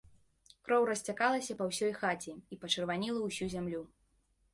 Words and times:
Кроў 0.67 0.85
расцякалася 0.89 1.55
па 1.59 1.67
ўсёй 1.71 1.93
хаце 1.99 2.33
і 2.55 2.59
пачырваніла 2.65 3.19
ўсю 3.27 3.51
зямлю. 3.57 3.83